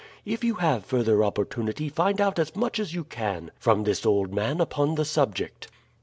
[0.25, 4.33] If you have further opportunity find out as much as you can from this old
[4.33, 5.67] man upon the subject.